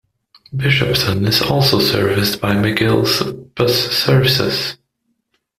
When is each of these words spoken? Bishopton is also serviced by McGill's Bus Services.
Bishopton 0.51 1.27
is 1.27 1.43
also 1.43 1.77
serviced 1.79 2.41
by 2.41 2.55
McGill's 2.55 3.21
Bus 3.55 3.91
Services. 3.91 4.75